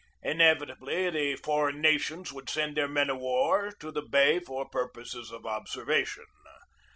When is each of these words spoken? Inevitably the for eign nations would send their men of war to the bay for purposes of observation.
Inevitably 0.23 1.11
the 1.11 1.35
for 1.35 1.69
eign 1.71 1.75
nations 1.75 2.33
would 2.33 2.49
send 2.49 2.75
their 2.75 2.87
men 2.87 3.11
of 3.11 3.19
war 3.19 3.71
to 3.79 3.91
the 3.91 4.01
bay 4.01 4.39
for 4.39 4.67
purposes 4.67 5.29
of 5.29 5.45
observation. 5.45 6.25